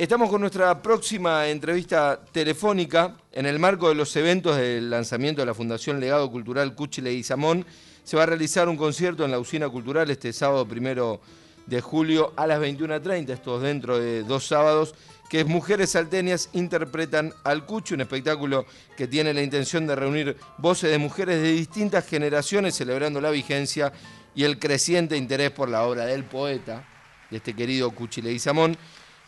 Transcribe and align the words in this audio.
Estamos 0.00 0.30
con 0.30 0.40
nuestra 0.40 0.80
próxima 0.80 1.46
entrevista 1.48 2.18
telefónica 2.32 3.18
en 3.32 3.44
el 3.44 3.58
marco 3.58 3.86
de 3.90 3.94
los 3.94 4.16
eventos 4.16 4.56
del 4.56 4.88
lanzamiento 4.88 5.42
de 5.42 5.46
la 5.46 5.52
Fundación 5.52 6.00
Legado 6.00 6.30
Cultural 6.30 6.74
Cuchile 6.74 7.12
y 7.12 7.22
Samón. 7.22 7.66
Se 8.02 8.16
va 8.16 8.22
a 8.22 8.26
realizar 8.26 8.70
un 8.70 8.78
concierto 8.78 9.26
en 9.26 9.30
la 9.30 9.38
Usina 9.38 9.68
Cultural 9.68 10.10
este 10.10 10.32
sábado 10.32 10.66
primero 10.66 11.20
de 11.66 11.82
julio 11.82 12.32
a 12.38 12.46
las 12.46 12.62
21.30, 12.62 13.28
estos 13.28 13.60
dentro 13.60 13.98
de 13.98 14.22
dos 14.22 14.46
sábados, 14.46 14.94
que 15.28 15.40
es 15.40 15.46
Mujeres 15.46 15.90
Salteñas 15.90 16.48
interpretan 16.54 17.34
al 17.44 17.66
Cuchi, 17.66 17.92
un 17.92 18.00
espectáculo 18.00 18.64
que 18.96 19.06
tiene 19.06 19.34
la 19.34 19.42
intención 19.42 19.86
de 19.86 19.96
reunir 19.96 20.34
voces 20.56 20.90
de 20.90 20.96
mujeres 20.96 21.42
de 21.42 21.52
distintas 21.52 22.06
generaciones 22.06 22.74
celebrando 22.74 23.20
la 23.20 23.30
vigencia 23.30 23.92
y 24.34 24.44
el 24.44 24.58
creciente 24.58 25.18
interés 25.18 25.50
por 25.50 25.68
la 25.68 25.82
obra 25.82 26.06
del 26.06 26.24
poeta, 26.24 26.88
de 27.30 27.36
este 27.36 27.52
querido 27.52 27.90
Cuchi 27.90 28.22
Leguizamón. 28.22 28.78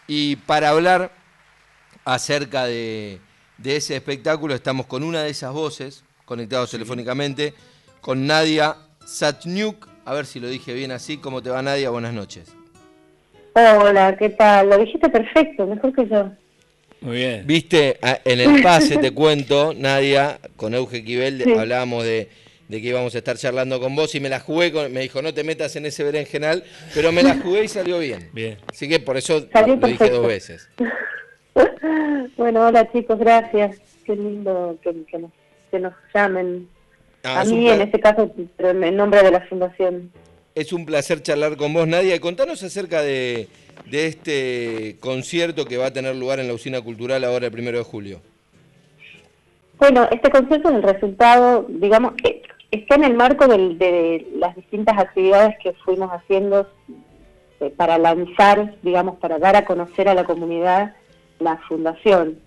Y 0.06 0.36
para 0.36 0.70
hablar 0.70 1.12
acerca 2.04 2.64
de, 2.66 3.20
ese 3.64 3.96
espectáculo 3.96 4.54
estamos 4.54 4.86
con 4.86 5.02
una 5.02 5.22
de 5.22 5.30
esas 5.30 5.52
voces, 5.52 6.04
conectados 6.24 6.70
telefónicamente, 6.70 7.54
con 8.00 8.26
Nadia 8.26 8.76
Satniuk. 9.04 9.88
A 10.04 10.14
ver 10.14 10.26
si 10.26 10.40
lo 10.40 10.48
dije 10.48 10.74
bien 10.74 10.90
así. 10.90 11.18
¿Cómo 11.18 11.42
te 11.42 11.50
va 11.50 11.62
Nadia? 11.62 11.90
Buenas 11.90 12.12
noches. 12.12 12.52
Hola, 13.54 14.16
¿qué 14.16 14.30
tal? 14.30 14.70
Lo 14.70 14.78
dijiste 14.78 15.08
perfecto, 15.08 15.66
mejor 15.66 15.94
que 15.94 16.08
yo. 16.08 16.30
Muy 17.00 17.16
bien. 17.16 17.46
Viste, 17.46 17.98
en 18.24 18.40
el 18.40 18.62
pase 18.62 18.96
te 18.96 19.12
cuento, 19.12 19.74
Nadia, 19.76 20.38
con 20.56 20.74
Euge 20.74 21.04
Quibel, 21.04 21.42
hablábamos 21.58 22.04
de 22.04 22.30
de 22.72 22.80
que 22.80 22.88
íbamos 22.88 23.14
a 23.14 23.18
estar 23.18 23.36
charlando 23.36 23.78
con 23.78 23.94
vos 23.94 24.14
y 24.14 24.20
me 24.20 24.30
la 24.30 24.40
jugué, 24.40 24.72
con, 24.72 24.90
me 24.90 25.00
dijo 25.00 25.20
no 25.20 25.34
te 25.34 25.44
metas 25.44 25.76
en 25.76 25.84
ese 25.84 26.04
berenjenal, 26.04 26.64
pero 26.94 27.12
me 27.12 27.22
la 27.22 27.36
jugué 27.36 27.64
y 27.64 27.68
salió 27.68 27.98
bien. 27.98 28.30
Bien. 28.32 28.56
Así 28.66 28.88
que 28.88 28.98
por 28.98 29.18
eso 29.18 29.46
lo, 29.52 29.76
dije 29.86 30.08
dos 30.08 30.26
veces. 30.26 30.70
bueno, 32.38 32.66
hola 32.66 32.90
chicos, 32.90 33.18
gracias. 33.18 33.76
Qué 34.06 34.16
lindo 34.16 34.78
que, 34.82 35.78
nos, 35.78 35.92
llamen. 36.14 36.66
Ah, 37.22 37.42
a 37.42 37.44
mí 37.44 37.68
en 37.68 37.82
este 37.82 38.00
caso, 38.00 38.32
en 38.58 38.96
nombre 38.96 39.22
de 39.22 39.30
la 39.32 39.42
Fundación. 39.42 40.10
Es 40.54 40.72
un 40.72 40.86
placer 40.86 41.22
charlar 41.22 41.58
con 41.58 41.74
vos, 41.74 41.86
Nadia. 41.86 42.18
Contanos 42.20 42.62
acerca 42.62 43.02
de, 43.02 43.48
de 43.90 44.06
este 44.06 44.96
concierto 45.00 45.66
que 45.66 45.76
va 45.76 45.86
a 45.86 45.92
tener 45.92 46.16
lugar 46.16 46.40
en 46.40 46.48
la 46.48 46.54
Usina 46.54 46.80
Cultural 46.80 47.22
ahora 47.24 47.46
el 47.46 47.52
primero 47.52 47.76
de 47.76 47.84
julio. 47.84 48.22
Bueno, 49.78 50.08
este 50.10 50.30
concierto 50.30 50.70
es 50.70 50.76
el 50.76 50.82
resultado, 50.82 51.66
digamos, 51.68 52.14
que 52.14 52.40
está 52.72 52.94
en 52.96 53.04
el 53.04 53.14
marco 53.14 53.46
de 53.46 54.26
las 54.34 54.56
distintas 54.56 54.98
actividades 54.98 55.56
que 55.62 55.74
fuimos 55.84 56.10
haciendo 56.10 56.66
eh, 57.60 57.70
para 57.76 57.98
lanzar, 57.98 58.74
digamos, 58.82 59.18
para 59.18 59.38
dar 59.38 59.54
a 59.54 59.64
conocer 59.64 60.08
a 60.08 60.14
la 60.14 60.24
comunidad 60.24 60.96
la 61.38 61.58
fundación. 61.68 62.38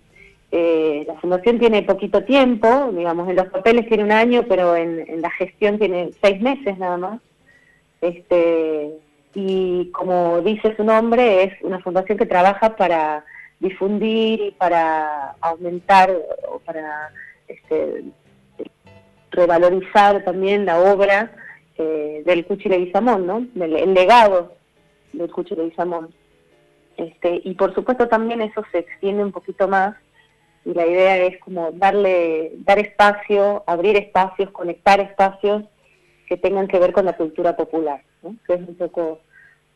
Eh, 0.51 1.03
la 1.07 1.15
fundación 1.15 1.59
tiene 1.59 1.83
poquito 1.83 2.23
tiempo, 2.23 2.91
digamos, 2.91 3.29
en 3.29 3.35
los 3.35 3.47
papeles 3.47 3.87
tiene 3.87 4.03
un 4.03 4.11
año, 4.11 4.43
pero 4.47 4.75
en, 4.75 5.21
la 5.21 5.29
gestión 5.31 5.77
tiene 5.77 6.11
seis 6.21 6.41
meses 6.41 6.77
nada 6.77 6.97
más. 6.97 7.21
Este, 8.01 8.91
y 9.35 9.91
como 9.91 10.41
dice 10.41 10.75
su 10.75 10.83
nombre, 10.83 11.43
es 11.43 11.61
una 11.61 11.79
fundación 11.79 12.17
que 12.17 12.25
trabaja 12.25 12.75
para 12.75 13.23
difundir 13.59 14.41
y 14.41 14.51
para 14.51 15.35
aumentar 15.39 16.11
o 16.49 16.59
para 16.59 17.11
este, 17.47 18.03
revalorizar 19.35 20.23
también 20.23 20.65
la 20.65 20.79
obra 20.79 21.31
eh, 21.77 22.23
del 22.25 22.45
Cuchi 22.45 22.69
Leguizamón, 22.69 23.27
¿no? 23.27 23.45
el 23.55 23.93
legado 23.93 24.53
del 25.13 25.31
Cuchi 25.31 25.55
Leguizamón. 25.55 26.13
Este, 26.97 27.41
y 27.43 27.53
por 27.55 27.75
supuesto 27.75 28.07
también 28.07 28.41
eso 28.41 28.63
se 28.71 28.79
extiende 28.79 29.23
un 29.23 29.31
poquito 29.31 29.67
más 29.67 29.95
y 30.63 30.73
la 30.73 30.87
idea 30.87 31.17
es 31.17 31.39
como 31.39 31.71
darle, 31.73 32.53
dar 32.59 32.79
espacio, 32.79 33.63
abrir 33.67 33.97
espacios, 33.97 34.49
conectar 34.51 34.99
espacios 34.99 35.63
que 36.27 36.37
tengan 36.37 36.67
que 36.67 36.79
ver 36.79 36.91
con 36.91 37.05
la 37.05 37.17
cultura 37.17 37.55
popular, 37.55 38.01
¿no? 38.23 38.35
que 38.47 38.53
es 38.53 38.67
un 38.67 38.75
poco 38.75 39.19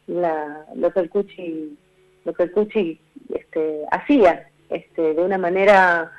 la, 0.08 0.66
lo 0.76 0.92
que 0.92 1.00
el 1.02 1.10
Cuchi, 1.10 1.78
lo 2.26 2.34
que 2.34 2.44
el 2.44 2.52
Cuchi 2.52 3.00
este, 3.34 3.84
hacía, 3.92 4.50
este, 4.70 5.14
de 5.14 5.22
una 5.22 5.38
manera 5.38 6.12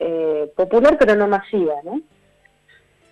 eh, 0.00 0.50
popular 0.56 0.96
pero 0.98 1.14
no 1.14 1.28
masiva, 1.28 1.74
¿no? 1.84 2.00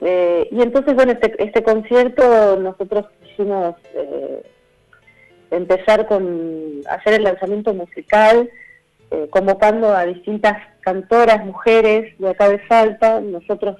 Eh, 0.00 0.48
y 0.50 0.60
entonces, 0.60 0.94
bueno, 0.94 1.12
este, 1.12 1.42
este 1.42 1.62
concierto 1.62 2.56
nosotros 2.56 3.06
quisimos 3.22 3.76
eh, 3.94 4.42
empezar 5.50 6.06
con 6.06 6.82
hacer 6.88 7.14
el 7.14 7.24
lanzamiento 7.24 7.72
musical, 7.72 8.50
eh, 9.10 9.28
convocando 9.30 9.94
a 9.94 10.04
distintas 10.04 10.58
cantoras, 10.80 11.44
mujeres 11.44 12.16
de 12.18 12.30
acá 12.30 12.48
de 12.48 12.66
Salta. 12.68 13.20
Nosotros 13.20 13.76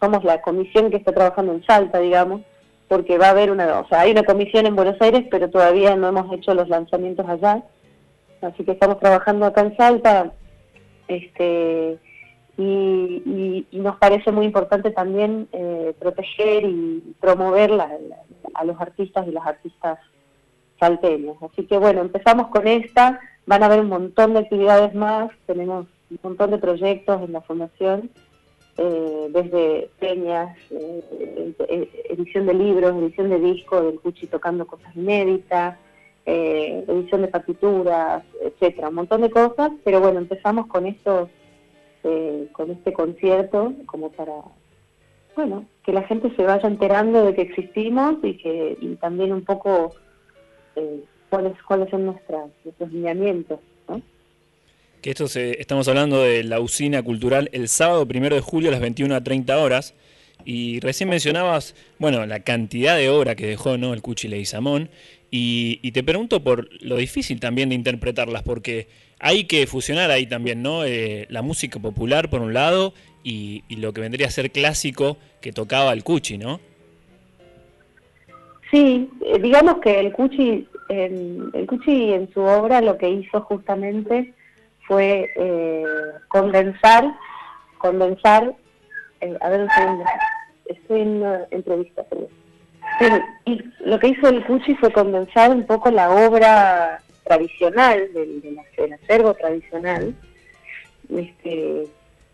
somos 0.00 0.24
la 0.24 0.40
comisión 0.40 0.90
que 0.90 0.96
está 0.96 1.12
trabajando 1.12 1.52
en 1.52 1.64
Salta, 1.64 1.98
digamos, 1.98 2.42
porque 2.88 3.18
va 3.18 3.26
a 3.26 3.30
haber 3.30 3.50
una, 3.50 3.80
o 3.80 3.88
sea, 3.88 4.00
hay 4.00 4.12
una 4.12 4.22
comisión 4.22 4.66
en 4.66 4.76
Buenos 4.76 5.00
Aires, 5.00 5.24
pero 5.30 5.50
todavía 5.50 5.94
no 5.96 6.08
hemos 6.08 6.32
hecho 6.32 6.54
los 6.54 6.68
lanzamientos 6.68 7.28
allá. 7.28 7.62
Así 8.40 8.64
que 8.64 8.72
estamos 8.72 8.98
trabajando 9.00 9.46
acá 9.46 9.62
en 9.62 9.76
Salta. 9.76 10.32
Este, 11.08 11.98
y, 12.58 13.66
nos 13.72 13.96
parece 13.96 14.32
muy 14.32 14.46
importante 14.46 14.90
también 14.90 15.48
eh, 15.52 15.94
proteger 15.98 16.64
y 16.64 17.14
promover 17.20 17.70
a 18.54 18.64
los 18.64 18.80
artistas 18.80 19.26
y 19.28 19.30
las 19.30 19.46
artistas 19.46 20.00
salteños. 20.80 21.36
Así 21.40 21.64
que 21.66 21.78
bueno, 21.78 22.00
empezamos 22.00 22.48
con 22.48 22.66
esta, 22.66 23.20
van 23.46 23.62
a 23.62 23.66
haber 23.66 23.80
un 23.80 23.88
montón 23.88 24.34
de 24.34 24.40
actividades 24.40 24.92
más, 24.94 25.30
tenemos 25.46 25.86
un 26.10 26.18
montón 26.20 26.50
de 26.50 26.58
proyectos 26.58 27.22
en 27.22 27.32
la 27.32 27.40
fundación, 27.42 28.10
eh, 28.76 29.28
desde 29.30 29.90
peñas, 30.00 30.56
eh, 30.70 32.04
edición 32.10 32.46
de 32.46 32.54
libros, 32.54 32.96
edición 32.96 33.30
de 33.30 33.38
discos, 33.38 33.84
del 33.84 34.00
Cuchi 34.00 34.26
tocando 34.26 34.66
cosas 34.66 34.94
inéditas, 34.96 35.78
edición 36.26 37.22
de 37.22 37.28
partituras, 37.28 38.22
etcétera, 38.42 38.90
un 38.90 38.96
montón 38.96 39.22
de 39.22 39.30
cosas, 39.30 39.72
pero 39.82 40.00
bueno, 40.00 40.18
empezamos 40.18 40.66
con 40.66 40.84
estos 40.84 41.30
este, 42.02 42.48
con 42.52 42.70
este 42.70 42.92
concierto, 42.92 43.74
como 43.86 44.10
para, 44.10 44.32
bueno, 45.34 45.66
que 45.84 45.92
la 45.92 46.02
gente 46.04 46.34
se 46.36 46.42
vaya 46.42 46.68
enterando 46.68 47.24
de 47.24 47.34
que 47.34 47.42
existimos 47.42 48.16
y 48.22 48.34
que 48.36 48.76
y 48.80 48.94
también 48.96 49.32
un 49.32 49.44
poco 49.44 49.94
eh, 50.76 51.00
cuáles 51.30 51.60
cuáles 51.62 51.90
son 51.90 52.06
nuestras, 52.06 52.50
nuestros 52.64 52.92
lineamientos. 52.92 53.60
Que 55.00 55.10
esto 55.10 55.28
se, 55.28 55.60
estamos 55.60 55.86
hablando 55.86 56.22
de 56.22 56.42
la 56.42 56.58
usina 56.60 57.02
cultural 57.04 57.48
el 57.52 57.68
sábado 57.68 58.06
primero 58.06 58.34
de 58.34 58.42
julio 58.42 58.68
a 58.68 58.72
las 58.72 58.80
21 58.80 59.14
a 59.14 59.22
30 59.22 59.56
horas. 59.58 59.94
Y 60.44 60.80
recién 60.80 61.08
mencionabas, 61.08 61.76
bueno, 61.98 62.26
la 62.26 62.40
cantidad 62.40 62.96
de 62.96 63.08
obra 63.08 63.36
que 63.36 63.46
dejó 63.46 63.76
¿no? 63.76 63.94
el 63.94 64.02
Cuchi 64.02 64.26
Leguizamón. 64.26 64.90
Y, 65.30 65.78
y 65.82 65.92
te 65.92 66.02
pregunto 66.02 66.42
por 66.42 66.68
lo 66.82 66.96
difícil 66.96 67.38
también 67.38 67.68
de 67.68 67.76
interpretarlas, 67.76 68.42
porque 68.42 68.88
hay 69.20 69.44
que 69.44 69.66
fusionar 69.66 70.10
ahí 70.10 70.26
también, 70.26 70.62
¿no? 70.62 70.84
Eh, 70.84 71.26
la 71.28 71.42
música 71.42 71.78
popular 71.80 72.30
por 72.30 72.40
un 72.40 72.54
lado 72.54 72.94
y, 73.22 73.64
lo 73.76 73.92
que 73.92 74.00
vendría 74.00 74.26
a 74.26 74.30
ser 74.30 74.50
clásico 74.50 75.16
que 75.40 75.52
tocaba 75.52 75.92
el 75.92 76.04
Cuchi, 76.04 76.38
¿no? 76.38 76.60
Sí, 78.70 79.08
eh, 79.24 79.38
digamos 79.40 79.78
que 79.78 79.98
el 80.00 80.12
Cuchi, 80.12 80.68
el 80.88 81.66
Cuchi 81.68 82.12
en 82.12 82.32
su 82.32 82.40
obra 82.40 82.80
lo 82.80 82.96
que 82.96 83.08
hizo 83.08 83.40
justamente 83.42 84.32
fue 84.86 85.30
eh, 85.36 85.84
condensar, 86.28 87.04
condensar, 87.78 88.54
a 89.40 89.48
ver 89.48 89.60
un 89.60 89.70
segundo, 89.70 90.04
estoy 90.66 91.00
en 91.00 91.08
una 91.08 91.40
entrevista, 91.50 92.06
y 93.44 93.62
lo 93.80 93.98
que 93.98 94.08
hizo 94.08 94.28
el 94.28 94.44
Cuchi 94.44 94.74
fue 94.76 94.92
condensar 94.92 95.50
un 95.50 95.66
poco 95.66 95.90
la 95.90 96.10
obra 96.10 97.02
tradicional, 97.28 98.12
del, 98.12 98.40
del, 98.40 98.92
acervo 98.92 99.34
tradicional, 99.34 100.14
este, 101.14 101.86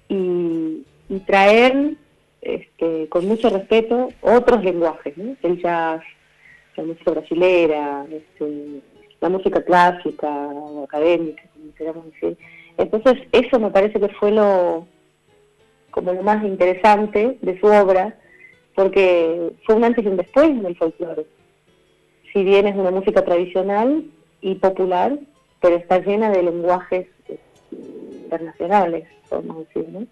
y, 0.09 0.85
traer 1.27 1.95
este, 2.43 3.09
con 3.09 3.27
mucho 3.27 3.49
respeto 3.51 4.09
otros 4.21 4.65
lenguajes, 4.65 5.15
el 5.43 5.63
jazz, 5.63 6.03
la 6.77 6.85
música 6.85 7.11
brasilera, 7.13 8.07
este, 8.11 8.81
la 9.21 9.29
música 9.29 9.63
clásica 9.63 10.29
o 10.29 10.85
académica, 10.85 11.43
como 11.53 11.75
queramos 11.75 12.05
decir. 12.07 12.37
Entonces 12.77 13.27
eso 13.33 13.59
me 13.61 13.71
parece 13.71 14.01
que 14.01 14.09
fue 14.09 14.33
lo 14.33 14.87
como 15.91 16.13
lo 16.13 16.23
más 16.25 16.45
interesante 16.45 17.39
de 17.41 17.61
su 17.61 17.67
obra, 17.67 18.19
porque 18.75 19.53
fue 19.65 19.77
un 19.77 19.85
antes 19.85 20.05
y 20.05 20.09
un 20.09 20.17
después 20.17 20.61
del 20.61 20.77
folclore. 20.77 21.25
Si 22.33 22.43
bien 22.43 22.67
es 22.67 22.75
una 22.75 22.91
música 22.91 23.25
tradicional, 23.25 24.05
y 24.45 24.55
popular, 24.57 25.19
pero 25.61 25.77
está 25.77 25.99
llena 25.99 26.31
de 26.31 26.43
lenguajes 26.43 27.07
eh, 27.29 27.39
internacionales, 28.25 29.09
podemos 29.29 29.67
decir, 29.67 29.89
¿no? 29.89 30.07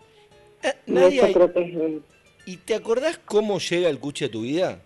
Eh, 0.63 1.21
y 1.21 1.33
creo 1.33 1.53
que 1.53 1.61
es... 1.61 2.03
¿Y 2.47 2.57
te 2.57 2.75
acordás 2.75 3.19
cómo 3.19 3.59
llega 3.59 3.89
el 3.89 4.01
cuche 4.01 4.25
a 4.25 4.31
tu 4.31 4.43
vida? 4.43 4.81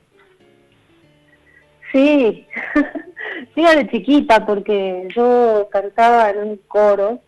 Sí, 1.93 2.47
Sí, 3.55 3.63
de 3.63 3.89
chiquita, 3.89 4.45
porque 4.45 5.09
yo 5.15 5.69
cantaba 5.71 6.31
en 6.31 6.39
un 6.39 6.57
coro 6.69 7.21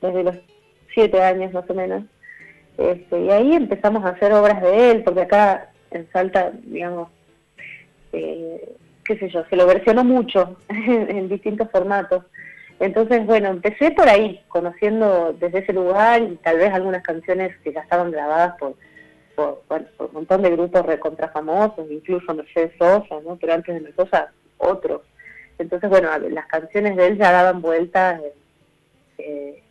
desde 0.00 0.22
los 0.22 0.36
siete 0.92 1.22
años 1.22 1.52
más 1.52 1.68
o 1.68 1.74
menos. 1.74 2.04
Este, 2.76 3.20
y 3.20 3.30
ahí 3.30 3.54
empezamos 3.54 4.04
a 4.04 4.10
hacer 4.10 4.32
obras 4.32 4.60
de 4.62 4.90
él, 4.90 5.04
porque 5.04 5.22
acá 5.22 5.70
en 5.90 6.06
Salta, 6.12 6.52
digamos, 6.64 7.08
eh, 8.12 8.76
qué 9.04 9.18
sé 9.18 9.28
yo, 9.28 9.44
se 9.48 9.56
lo 9.56 9.66
versionó 9.66 10.04
mucho 10.04 10.56
en 10.68 11.28
distintos 11.28 11.70
formatos. 11.70 12.24
Entonces, 12.80 13.24
bueno, 13.24 13.48
empecé 13.48 13.92
por 13.92 14.08
ahí, 14.08 14.42
conociendo 14.48 15.32
desde 15.38 15.60
ese 15.60 15.72
lugar 15.72 16.22
y 16.22 16.36
tal 16.36 16.58
vez 16.58 16.72
algunas 16.72 17.02
canciones 17.02 17.56
que 17.62 17.72
ya 17.72 17.80
estaban 17.80 18.10
grabadas 18.10 18.56
por, 18.58 18.74
por, 19.36 19.62
un 19.98 20.12
montón 20.12 20.42
de 20.42 20.50
grupos 20.50 20.84
recontrafamosos, 20.84 21.90
incluso 21.90 22.34
Mercedes 22.34 22.72
Sosa, 22.78 23.20
¿no? 23.24 23.36
Pero 23.36 23.54
antes 23.54 23.74
de 23.74 23.80
Mercedes 23.80 24.10
Sosa, 24.10 24.32
otros. 24.58 25.02
Entonces, 25.58 25.88
bueno, 25.88 26.08
las 26.30 26.46
canciones 26.46 26.96
de 26.96 27.06
él 27.06 27.18
ya 27.18 27.30
daban 27.30 27.62
vueltas 27.62 28.20
eh, 29.18 29.62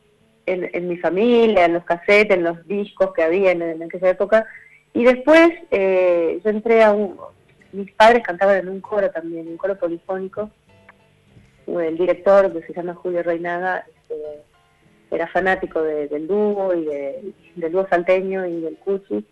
en, 0.45 0.87
mi 0.87 0.97
familia, 0.97 1.65
en 1.65 1.73
los 1.73 1.83
cassettes, 1.83 2.37
en 2.37 2.43
los 2.43 2.65
discos 2.67 3.13
que 3.13 3.23
había 3.23 3.51
en, 3.51 3.83
aquella 3.83 4.09
época. 4.09 4.45
Y 4.93 5.03
después 5.03 5.49
eh, 5.71 6.39
yo 6.43 6.49
entré 6.49 6.83
a 6.83 6.91
un... 6.91 7.17
Mis 7.73 7.91
padres 7.93 8.23
cantaban 8.23 8.57
en 8.57 8.69
un 8.69 8.81
coro 8.81 9.09
también, 9.11 9.47
un 9.47 9.57
coro 9.57 9.77
polifónico. 9.77 10.49
El 11.67 11.97
director, 11.97 12.51
que 12.53 12.65
se 12.65 12.73
llama 12.73 12.93
Julio 12.95 13.23
Reinaga, 13.23 13.85
este, 13.87 14.15
era 15.11 15.27
fanático 15.27 15.81
del 15.81 16.27
dúo 16.27 16.73
y 16.73 16.85
del 17.55 17.71
dúo 17.71 17.87
salteño 17.89 18.45
y 18.45 18.61
del 18.61 18.77
cuchi. 18.77 19.25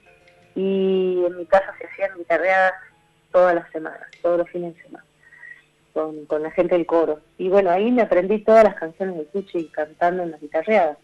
Y 0.56 1.24
en 1.26 1.38
mi 1.38 1.46
casa 1.46 1.74
se 1.80 1.88
hacían 1.88 2.18
guitarreadas 2.18 2.74
todas 3.32 3.56
las 3.56 3.70
semanas, 3.72 4.08
todos 4.22 4.40
los 4.40 4.50
fines 4.50 4.76
de 4.76 4.84
semana 4.84 5.06
con, 5.94 6.26
con 6.26 6.44
la 6.44 6.52
gente 6.52 6.76
del 6.76 6.86
coro. 6.86 7.22
Y 7.38 7.50
bueno, 7.50 7.70
ahí 7.70 7.92
me 7.92 8.02
aprendí 8.02 8.40
todas 8.40 8.64
las 8.64 8.76
canciones 8.76 9.18
de 9.18 9.26
Cuchi 9.26 9.68
cantando 9.68 10.24
en 10.24 10.32
las 10.32 10.42
guitarreadas. 10.42 10.98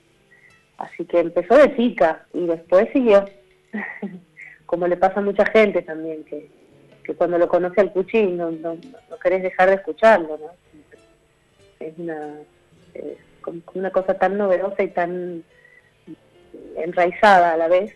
Así 0.77 1.05
que 1.05 1.19
empezó 1.19 1.57
de 1.57 1.75
chica 1.75 2.25
y 2.33 2.45
después 2.45 2.87
siguió. 2.93 3.25
Como 4.65 4.87
le 4.87 4.97
pasa 4.97 5.19
a 5.19 5.23
mucha 5.23 5.45
gente 5.45 5.81
también, 5.81 6.23
que, 6.25 6.49
que 7.07 7.15
cuando 7.15 7.37
lo 7.37 7.47
conoce 7.47 7.79
al 7.79 7.93
Cuchi 7.93 8.23
no, 8.23 8.51
no, 8.51 8.75
no 9.09 9.17
querés 9.23 9.41
dejar 9.41 9.69
de 9.69 9.75
escucharlo, 9.75 10.37
¿no? 10.37 10.51
Es 11.79 11.93
una, 11.97 12.33
una 13.73 13.91
cosa 13.91 14.15
tan 14.15 14.37
novedosa 14.37 14.83
y 14.83 14.89
tan 14.89 15.43
enraizada 16.75 17.53
a 17.53 17.57
la 17.57 17.69
vez. 17.69 17.93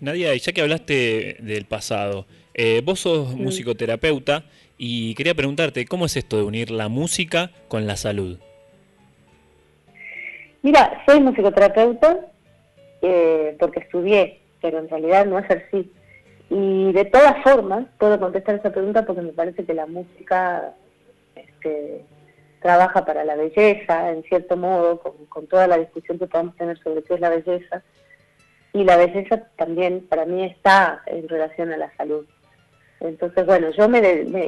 Nadia, 0.00 0.32
ya 0.36 0.52
que 0.52 0.60
hablaste 0.60 1.38
del 1.40 1.64
pasado, 1.64 2.26
eh, 2.54 2.82
vos 2.84 3.00
sos 3.00 3.34
musicoterapeuta 3.34 4.44
y 4.78 5.14
quería 5.16 5.34
preguntarte, 5.34 5.86
¿cómo 5.86 6.06
es 6.06 6.16
esto 6.16 6.36
de 6.36 6.44
unir 6.44 6.70
la 6.70 6.88
música 6.88 7.50
con 7.66 7.86
la 7.88 7.96
salud? 7.96 8.38
Mira, 10.62 11.02
soy 11.04 11.20
musicoterapeuta 11.20 12.20
eh, 13.02 13.56
porque 13.58 13.80
estudié, 13.80 14.40
pero 14.62 14.78
en 14.78 14.88
realidad 14.88 15.26
no 15.26 15.38
es 15.40 15.50
así. 15.50 15.90
Y 16.48 16.92
de 16.92 17.04
todas 17.06 17.42
formas, 17.42 17.86
puedo 17.98 18.20
contestar 18.20 18.54
esa 18.56 18.70
pregunta 18.70 19.04
porque 19.04 19.22
me 19.22 19.32
parece 19.32 19.64
que 19.64 19.74
la 19.74 19.86
música 19.86 20.74
este, 21.34 22.04
trabaja 22.60 23.04
para 23.04 23.24
la 23.24 23.36
belleza, 23.36 24.10
en 24.10 24.22
cierto 24.24 24.56
modo, 24.56 25.00
con, 25.00 25.46
toda 25.46 25.66
la 25.66 25.78
discusión 25.78 26.18
que 26.18 26.26
podamos 26.26 26.56
tener 26.56 26.78
sobre 26.78 27.02
qué 27.02 27.14
es 27.14 27.20
la 27.20 27.30
belleza. 27.30 27.82
Y 28.72 28.84
la 28.84 28.96
belleza 28.96 29.42
también 29.56 30.06
para 30.08 30.24
mí 30.24 30.44
está 30.44 31.02
en 31.06 31.28
relación 31.28 31.72
a 31.72 31.76
la 31.78 31.90
salud. 31.96 32.26
Entonces, 33.00 33.44
bueno, 33.44 33.70
yo 33.70 33.88
me, 33.88 34.00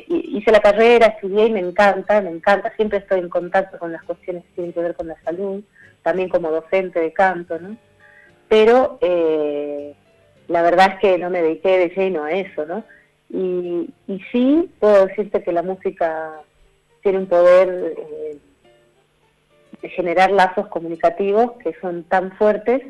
hice 0.09 0.51
la 0.53 0.61
carrera, 0.61 1.07
estudié 1.07 1.47
y 1.47 1.53
me 1.53 1.61
encanta, 1.61 2.21
me 2.21 2.31
encanta, 2.31 2.75
siempre 2.77 2.99
estoy 2.99 3.21
en 3.21 3.29
contacto 3.29 3.79
con 3.79 3.93
las 3.93 4.03
cuestiones 4.03 4.45
que 4.45 4.53
tienen 4.55 4.73
que 4.73 4.81
ver 4.81 4.95
con 4.95 5.09
la 5.09 5.21
salud, 5.23 5.63
también 6.03 6.29
como 6.29 6.51
docente 6.51 7.01
de 7.01 7.13
canto, 7.13 7.59
¿no? 7.59 7.77
Pero 8.49 8.99
eh, 9.03 9.95
la 10.49 10.63
verdad 10.63 10.95
es 10.95 11.01
que 11.01 11.19
no 11.19 11.31
me 11.31 11.43
dediqué 11.43 11.79
de 11.79 11.89
lleno 11.91 12.25
a 12.25 12.33
eso, 12.33 12.67
¿no? 12.67 12.85
Y, 13.31 13.93
sí 14.33 14.71
puedo 14.81 15.07
decirte 15.07 15.43
que 15.43 15.53
la 15.53 15.63
música 15.63 16.41
tiene 17.03 17.19
un 17.19 17.27
poder 17.27 17.95
eh, 17.97 18.39
de 19.83 19.89
generar 19.91 20.31
lazos 20.31 20.67
comunicativos 20.69 21.53
que 21.63 21.75
son 21.81 22.05
tan 22.05 22.33
fuertes 22.37 22.83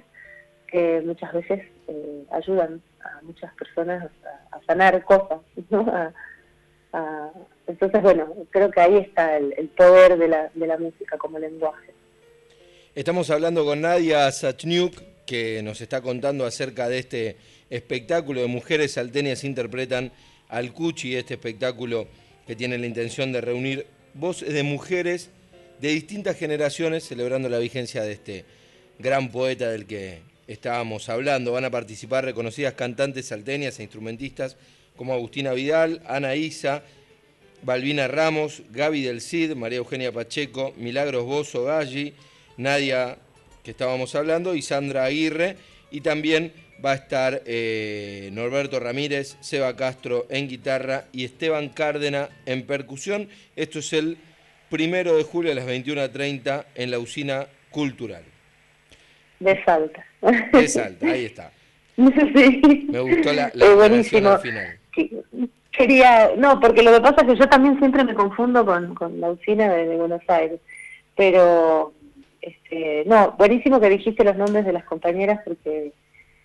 que 0.69 1.03
muchas 1.05 1.33
veces 1.33 1.63
eh, 1.89 2.25
ayudan 2.31 2.81
a 3.03 3.21
muchas 3.23 3.53
personas 3.55 4.09
a, 4.53 4.61
sanar 4.67 5.03
cosas, 5.05 5.41
entonces, 7.67 8.03
bueno, 8.03 8.35
creo 8.51 8.71
que 8.71 8.81
ahí 8.81 8.97
está 8.99 9.37
el, 9.37 9.71
poder 9.77 10.19
de 10.19 10.29
la, 10.29 10.51
de 10.55 10.67
la, 10.67 10.77
música 10.77 11.17
como 11.17 11.39
lenguaje. 11.39 11.93
Estamos 12.95 13.31
hablando 13.31 13.65
con 13.65 13.81
Nadia 13.81 14.31
Sachniuk, 14.31 15.01
que 15.29 15.61
nos 15.63 15.83
está 15.83 16.01
contando 16.01 16.47
acerca 16.47 16.89
de 16.89 16.99
este 17.01 17.37
espectáculo 17.69 18.41
de 18.41 18.47
mujeres 18.47 18.93
salteñas 18.93 19.45
interpretan 19.45 20.11
al 20.49 20.73
Cuchi, 20.73 21.17
este 21.17 21.35
espectáculo 21.35 22.09
que 22.47 22.57
tiene 22.57 22.79
la 22.79 22.87
intención 22.87 23.31
de 23.31 23.43
reunir 23.43 23.87
voces 24.15 24.55
de 24.55 24.63
mujeres 24.63 25.29
de 25.83 25.91
distintas 25.91 26.39
generaciones 26.39 27.05
celebrando 27.07 27.51
la 27.51 27.59
vigencia 27.59 28.03
de 28.05 28.13
este 28.13 28.47
gran 28.99 29.31
poeta 29.31 29.69
del 29.69 29.85
que 29.85 30.21
estábamos 30.47 31.11
hablando. 31.11 31.53
Van 31.53 31.67
a 31.67 31.71
participar 31.71 32.25
reconocidas 32.25 32.73
cantantes 32.73 33.27
salteñas 33.27 33.79
e 33.79 33.83
instrumentistas 33.83 34.57
como 34.97 35.13
Agustina 35.13 35.53
Vidal, 35.53 36.01
Ana 36.07 36.37
Isa, 36.37 36.83
Balbina 37.63 38.09
Ramos, 38.09 38.63
Gaby 38.71 39.03
del 39.03 39.21
Cid, 39.21 39.55
María 39.57 39.77
Eugenia 39.77 40.11
Pacheco, 40.11 40.73
Milagros 40.79 41.27
Bozo 41.27 41.65
Galli, 41.65 42.15
Nadia, 42.57 43.19
que 43.69 43.73
estábamos 43.73 44.15
hablando, 44.15 44.55
y 44.55 44.63
Sandra 44.63 45.05
Aguirre. 45.05 45.57
Y 45.91 46.01
también 46.01 46.53
va 46.83 46.93
a 46.93 46.95
estar 46.95 47.43
eh, 47.45 48.31
Norberto 48.33 48.81
Ramírez, 48.81 49.37
Seba 49.41 49.77
Castro 49.77 50.25
en 50.31 50.49
guitarra 50.49 51.05
y 51.13 51.27
Esteban 51.27 51.69
Cárdena 51.69 52.31
en 52.47 52.63
percusión. 52.63 53.29
Esto 53.57 53.81
es 53.81 53.93
el 53.93 54.17
primero 54.71 55.19
de 55.19 55.23
julio 55.23 55.53
a 55.53 55.55
las 55.55 55.67
21.30 55.67 56.65
en 56.77 56.91
la 56.91 56.99
usina 56.99 57.47
cultural. 57.69 58.23
De 59.39 59.63
Salta. 59.65 60.03
De 60.51 60.67
Salta, 60.67 61.07
ahí 61.07 61.27
está. 61.27 61.53
Me 61.97 63.01
gustó 63.01 63.35
la, 63.35 63.51
la 63.53 63.75
buenísimo. 63.75 64.31
Al 64.31 64.41
final. 64.41 64.79
Quería, 65.73 66.31
no, 66.39 66.59
porque 66.59 66.83
lo 66.83 66.95
que 66.95 67.03
pasa 67.03 67.17
es 67.21 67.27
que 67.27 67.37
yo 67.37 67.49
también 67.51 67.79
siempre 67.79 68.03
me 68.03 68.15
confundo 68.15 68.65
con, 68.65 68.95
con 68.95 69.21
la 69.21 69.31
usina 69.31 69.69
de, 69.69 69.95
Buenos 69.95 70.23
Aires. 70.27 70.59
Pero, 71.15 71.93
este, 72.49 73.05
no, 73.07 73.35
buenísimo 73.39 73.81
que 73.81 73.89
dijiste 73.89 74.25
los 74.25 74.37
nombres 74.37 74.65
de 74.65 74.73
las 74.73 74.85
compañeras 74.85 75.41
porque 75.45 75.93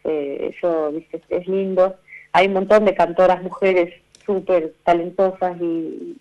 eh, 0.04 0.54
eso, 0.56 0.92
viste, 0.92 1.22
es 1.30 1.48
lindo. 1.48 1.96
Hay 2.32 2.48
un 2.48 2.54
montón 2.54 2.86
de 2.86 2.96
cantoras 2.96 3.42
mujeres 3.42 3.94
súper 4.26 4.74
talentosas 4.84 5.60
y, 5.62 6.18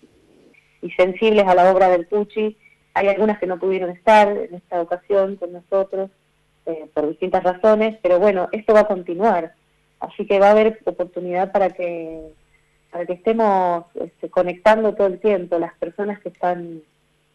y 0.81 0.91
sensibles 0.91 1.45
a 1.47 1.55
la 1.55 1.71
obra 1.71 1.89
del 1.89 2.05
Pucci. 2.07 2.57
Hay 2.93 3.07
algunas 3.07 3.39
que 3.39 3.47
no 3.47 3.59
pudieron 3.59 3.89
estar 3.89 4.27
en 4.29 4.55
esta 4.55 4.81
ocasión 4.81 5.35
con 5.37 5.53
nosotros 5.53 6.11
eh, 6.65 6.87
por 6.93 7.09
distintas 7.09 7.43
razones, 7.43 7.97
pero 8.01 8.19
bueno, 8.19 8.49
esto 8.51 8.73
va 8.73 8.81
a 8.81 8.87
continuar, 8.87 9.53
así 9.99 10.25
que 10.25 10.39
va 10.39 10.47
a 10.47 10.51
haber 10.51 10.79
oportunidad 10.85 11.51
para 11.51 11.69
que 11.71 12.31
para 12.89 13.07
que 13.07 13.13
estemos 13.13 13.85
este, 13.95 14.29
conectando 14.29 14.93
todo 14.93 15.07
el 15.07 15.19
tiempo 15.19 15.57
las 15.57 15.73
personas 15.79 16.19
que 16.19 16.29
están, 16.29 16.83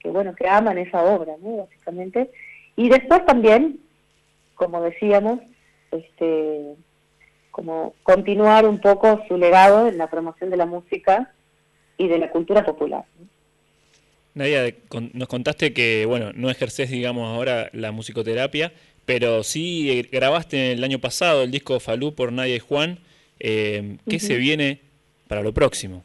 que 0.00 0.10
bueno, 0.10 0.34
que 0.34 0.48
aman 0.48 0.78
esa 0.78 1.02
obra, 1.02 1.34
¿no? 1.42 1.58
Básicamente, 1.58 2.30
y 2.76 2.88
después 2.88 3.24
también, 3.26 3.80
como 4.54 4.82
decíamos, 4.82 5.40
este, 5.90 6.74
como 7.50 7.94
continuar 8.02 8.66
un 8.66 8.80
poco 8.80 9.20
su 9.26 9.36
legado 9.36 9.88
en 9.88 9.98
la 9.98 10.08
promoción 10.08 10.50
de 10.50 10.56
la 10.56 10.66
música 10.66 11.32
y 11.96 12.06
de 12.06 12.18
la 12.18 12.30
cultura 12.30 12.64
popular. 12.64 13.04
Nadia, 14.34 14.72
nos 15.12 15.26
contaste 15.26 15.72
que, 15.72 16.06
bueno, 16.06 16.30
no 16.34 16.50
ejerces, 16.50 16.90
digamos, 16.90 17.28
ahora 17.28 17.70
la 17.72 17.90
musicoterapia, 17.90 18.72
pero 19.04 19.42
sí 19.42 19.90
eh, 19.90 20.08
grabaste 20.10 20.72
el 20.72 20.84
año 20.84 21.00
pasado 21.00 21.42
el 21.42 21.50
disco 21.50 21.80
Falú 21.80 22.14
por 22.14 22.30
Nadia 22.30 22.54
y 22.54 22.60
Juan. 22.60 23.00
Eh, 23.40 23.96
¿Qué 24.08 24.20
se 24.20 24.36
viene 24.36 24.80
para 25.26 25.42
lo 25.42 25.52
próximo? 25.52 26.04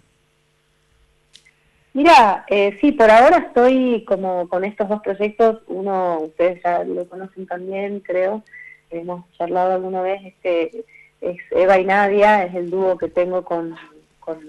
Mira, 1.94 2.44
eh, 2.48 2.78
sí, 2.82 2.92
por 2.92 3.12
ahora 3.12 3.38
estoy 3.38 4.04
como 4.06 4.50
con 4.50 4.64
estos 4.64 4.90
dos 4.90 5.02
proyectos. 5.02 5.62
Uno, 5.68 6.22
ustedes 6.22 6.62
ya 6.64 6.84
lo 6.84 7.08
conocen 7.08 7.46
también, 7.46 8.00
creo. 8.00 8.44
Hemos 8.90 9.24
charlado 9.38 9.74
alguna 9.74 10.02
vez. 10.02 10.22
Este 10.26 10.86
es 11.22 11.38
Eva 11.52 11.80
y 11.80 11.86
Nadia, 11.86 12.44
es 12.46 12.56
el 12.56 12.72
dúo 12.72 12.98
que 12.98 13.10
tengo 13.10 13.44
con, 13.44 13.76
con, 14.20 14.40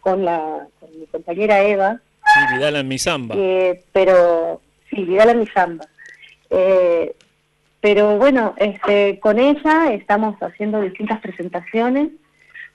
con 0.00 0.24
la 0.24 0.66
con 0.80 0.98
mi 0.98 1.06
compañera 1.06 1.62
Eva. 1.62 2.00
Sí, 2.24 2.56
Vidal 2.56 2.76
en 2.76 2.88
mi 2.88 2.98
samba. 2.98 3.34
Eh, 3.36 3.84
pero, 3.92 4.62
sí, 4.88 5.04
Vidal 5.04 5.30
en 5.30 5.38
mi 5.40 5.46
samba. 5.48 5.84
Eh, 6.48 7.14
pero 7.80 8.16
bueno, 8.16 8.54
este, 8.56 9.18
con 9.20 9.38
ella 9.38 9.92
estamos 9.92 10.36
haciendo 10.42 10.80
distintas 10.80 11.20
presentaciones 11.20 12.08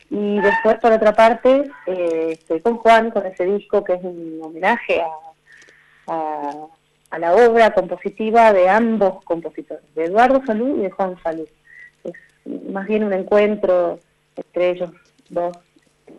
Y 0.09 0.39
después, 0.39 0.77
por 0.79 0.91
otra 0.91 1.13
parte, 1.13 1.69
eh, 1.85 2.29
estoy 2.31 2.61
con 2.61 2.77
Juan, 2.77 3.11
con 3.11 3.25
ese 3.25 3.45
disco 3.45 3.83
que 3.83 3.93
es 3.93 4.03
un 4.03 4.39
homenaje 4.41 5.01
a, 6.07 6.67
a, 7.11 7.19
la 7.19 7.35
obra 7.35 7.73
compositiva 7.73 8.53
de 8.53 8.69
ambos 8.69 9.23
compositores, 9.25 9.83
de 9.95 10.05
Eduardo 10.05 10.41
Salud 10.45 10.79
y 10.79 10.83
de 10.83 10.91
Juan 10.91 11.21
Salud. 11.21 11.47
Es 12.03 12.13
más 12.69 12.87
bien 12.87 13.03
un 13.03 13.13
encuentro 13.13 13.99
entre 14.35 14.69
ellos 14.71 14.91
dos 15.29 15.57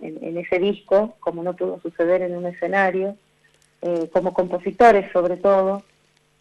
en, 0.03 0.37
ese 0.37 0.59
disco, 0.59 1.17
como 1.21 1.43
no 1.43 1.55
pudo 1.55 1.81
suceder 1.81 2.23
en 2.23 2.37
un 2.37 2.47
escenario, 2.47 3.17
eh, 3.83 4.09
como 4.13 4.35
compositores 4.35 5.11
sobre 5.13 5.37
todo, 5.37 5.83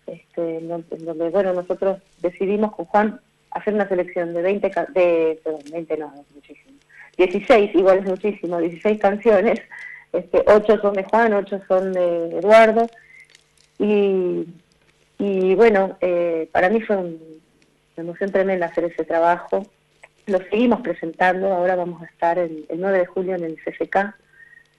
este, 0.05 0.57
en 0.57 0.67
donde, 0.67 1.29
bueno, 1.29 1.53
nosotros 1.53 2.01
decidimos 2.21 2.75
con 2.75 2.85
Juan 2.85 3.21
hacer 3.51 3.73
una 3.73 3.87
selección 3.87 4.33
de 4.33 4.41
20, 4.41 4.71
de, 4.93 5.39
perdón, 5.43 5.61
20 5.71 5.97
no, 5.97 6.13
muchísimo, 6.33 6.66
16, 7.17 7.75
igual 7.75 7.99
es 7.99 8.05
muchísimo, 8.05 8.59
16 8.59 8.99
canciones, 8.99 9.59
este, 10.13 10.43
8 10.45 10.79
son 10.81 10.93
de 10.93 11.03
Juan, 11.03 11.33
8 11.33 11.61
son 11.67 11.93
de 11.93 12.37
Eduardo, 12.37 12.87
y, 13.79 14.45
y 15.17 15.55
bueno, 15.55 15.97
eh, 16.01 16.49
para 16.51 16.69
mí 16.69 16.81
fue 16.81 16.97
una 16.97 17.17
emoción 17.97 18.31
tremenda 18.31 18.67
hacer 18.67 18.85
ese 18.85 19.03
trabajo, 19.03 19.63
lo 20.27 20.39
seguimos 20.49 20.81
presentando, 20.81 21.51
ahora 21.51 21.75
vamos 21.75 22.01
a 22.01 22.05
estar 22.05 22.37
el, 22.37 22.67
9 22.73 22.99
de 22.99 23.05
julio 23.05 23.35
en 23.35 23.43
el 23.43 23.57
CCK, 23.57 24.13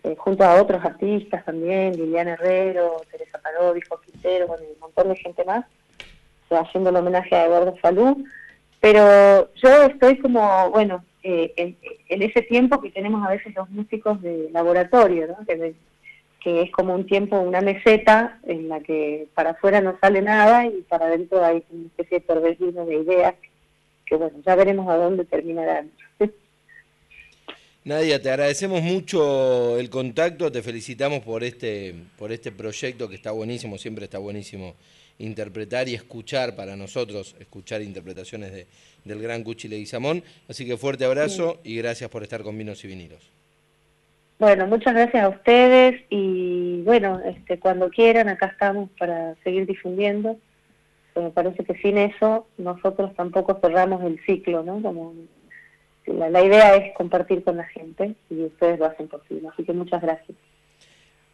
eh, 0.05 0.15
junto 0.17 0.45
a 0.45 0.63
otros 0.63 0.85
artistas 0.85 1.45
también, 1.45 1.97
Liliana 1.97 2.35
Herrero, 2.35 3.03
Teresa 3.11 3.39
Parodi, 3.39 3.81
Quintero, 4.05 4.47
bueno, 4.47 4.65
un 4.75 4.81
montón 4.81 5.09
de 5.09 5.17
gente 5.17 5.45
más, 5.45 5.65
haciendo 6.51 6.91
el 6.91 6.97
homenaje 6.97 7.35
a 7.35 7.47
Eduardo 7.47 7.77
Falú, 7.77 8.25
pero 8.81 9.53
yo 9.55 9.83
estoy 9.85 10.19
como, 10.19 10.71
bueno, 10.71 11.05
eh, 11.31 11.77
en, 12.09 12.23
ese 12.23 12.41
tiempo 12.41 12.81
que 12.81 12.91
tenemos 12.91 13.23
a 13.23 13.31
veces 13.31 13.55
los 13.55 13.69
músicos 13.69 14.23
de 14.23 14.49
laboratorio, 14.51 15.37
que, 15.47 15.75
que, 16.41 16.63
es 16.63 16.71
como 16.71 16.95
un 16.95 17.05
tiempo, 17.05 17.39
una 17.39 17.61
meseta 17.61 18.39
en 18.45 18.71
la 18.71 18.81
que 18.81 19.29
para 19.35 19.51
afuera 19.51 19.83
no 19.83 19.99
sale 20.01 20.23
nada 20.23 20.65
y 20.65 20.81
para 20.89 21.05
adentro 21.05 21.45
hay 21.45 21.63
una 21.71 21.89
especie 21.89 22.21
de 22.21 22.25
torbellino 22.25 22.87
de 22.87 22.95
ideas 22.95 23.35
que, 24.07 24.17
bueno, 24.17 24.39
ya 24.47 24.55
veremos 24.55 24.89
a 24.89 24.97
dónde 24.97 25.27
terminarán. 25.27 25.91
Nadia, 27.85 28.23
te 28.23 28.31
agradecemos 28.31 28.81
mucho 28.81 29.79
el 29.79 29.91
contacto, 29.91 30.51
te 30.51 30.63
felicitamos 30.63 31.21
por 31.21 31.45
este, 31.45 31.95
por 32.17 32.33
este 32.33 32.53
proyecto 32.53 33.07
que 33.07 33.17
está 33.17 33.33
buenísimo, 33.33 33.77
siempre 33.77 34.05
está 34.05 34.17
buenísimo 34.17 34.77
interpretar 35.19 35.89
y 35.89 35.95
escuchar 35.95 36.55
para 36.55 36.77
nosotros, 36.77 37.35
escuchar 37.39 37.83
interpretaciones 37.83 38.53
de, 38.53 38.67
del 39.05 39.21
gran 39.21 39.43
Cuchi 39.43 39.69
Leguizamón. 39.69 40.23
Así 40.49 40.67
que 40.67 40.77
fuerte 40.77 41.05
abrazo 41.05 41.61
y 41.65 41.77
gracias 41.77 42.09
por 42.11 42.23
estar 42.23 42.43
con 42.43 42.57
Vinos 42.57 42.85
y 42.85 42.89
Vinilos. 42.89 43.31
Bueno, 44.39 44.69
muchas 44.69 44.95
gracias 44.95 45.25
a 45.25 45.29
ustedes 45.29 46.01
y 46.11 46.83
bueno, 46.83 47.21
este, 47.25 47.59
cuando 47.59 47.91
quieran, 47.91 48.29
acá 48.29 48.47
estamos 48.47 48.89
para 48.97 49.35
seguir 49.43 49.67
difundiendo. 49.67 50.39
me 51.17 51.31
parece 51.31 51.65
que 51.65 51.75
sin 51.79 51.99
eso 51.99 52.47
nosotros 52.57 53.15
tampoco 53.17 53.59
cerramos 53.61 54.05
el 54.05 54.25
ciclo, 54.25 54.63
¿no? 54.63 54.81
Como 54.81 55.15
la, 56.07 56.45
idea 56.45 56.77
es 56.77 56.95
compartir 56.95 57.43
con 57.43 57.57
la 57.57 57.65
gente 57.65 58.15
y 58.31 58.45
ustedes 58.45 58.79
lo 58.79 58.87
hacen 58.87 59.09
posible. 59.09 59.49
Así 59.53 59.65
que 59.65 59.73
muchas 59.73 60.01
gracias. 60.01 60.39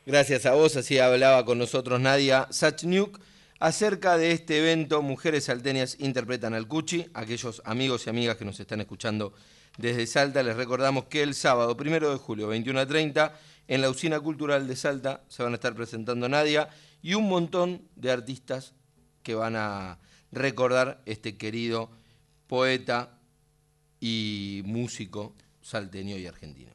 Gracias 0.06 0.46
a 0.46 0.54
vos, 0.54 0.74
así 0.76 0.98
hablaba 0.98 1.44
con 1.44 1.58
nosotros 1.58 2.00
Nadia 2.00 2.46
Sachniuk 2.50 3.20
acerca 3.64 4.18
de 4.18 4.32
este 4.32 4.58
evento 4.58 5.00
Mujeres 5.00 5.44
Salteñas 5.44 5.96
Interpretan 5.98 6.52
al 6.52 6.68
Cuchi. 6.68 7.06
Aquellos 7.14 7.62
amigos 7.64 8.06
y 8.06 8.10
amigas 8.10 8.36
que 8.36 8.44
nos 8.44 8.60
están 8.60 8.82
escuchando 8.82 9.32
desde 9.78 10.06
Salta, 10.06 10.42
les 10.42 10.54
recordamos 10.54 11.06
que 11.06 11.22
el 11.22 11.32
sábado, 11.32 11.74
primero 11.74 12.10
de 12.10 12.18
julio, 12.18 12.48
21 12.48 12.78
a 12.78 12.86
30, 12.86 13.40
en 13.68 13.80
la 13.80 13.88
Usina 13.88 14.20
Cultural 14.20 14.68
de 14.68 14.76
Salta 14.76 15.24
se 15.28 15.42
van 15.42 15.52
a 15.52 15.54
estar 15.54 15.74
presentando 15.74 16.28
Nadia 16.28 16.68
y 17.00 17.14
un 17.14 17.26
montón 17.26 17.88
de 17.96 18.10
artistas 18.10 18.74
que 19.22 19.34
van 19.34 19.56
a 19.56 19.98
recordar 20.30 21.00
este 21.06 21.38
querido 21.38 21.90
poeta 22.46 23.18
y 23.98 24.60
músico 24.66 25.34
salteño 25.62 26.18
y 26.18 26.26
argentino. 26.26 26.74